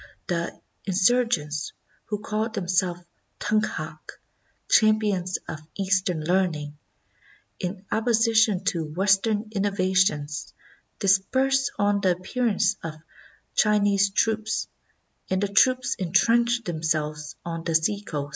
[0.25, 0.59] The
[0.89, 1.73] insur gents,
[2.05, 3.03] who called themselves
[3.39, 3.99] Tunkhak
[4.67, 6.79] ("champions of Eastern learning"),
[7.59, 10.55] in opposition to Western innova tions,
[10.97, 12.95] dispersed on the appearance of
[13.53, 14.67] Chinese troops,
[15.29, 18.29] and the troops intrenched themselves on the seacoast.